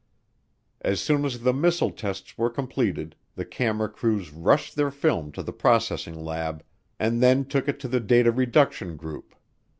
[0.81, 5.43] As soon as the missile tests were completed, the camera crews rushed their film to
[5.43, 6.63] the processing lab
[6.99, 9.35] and then took it to the Data Reduction Group.